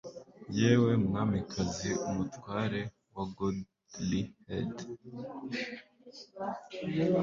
Yewe 0.59 0.91
Mwamikazi 1.05 1.89
umutware 2.07 2.81
wa 3.15 3.23
goodlihead 3.35 4.75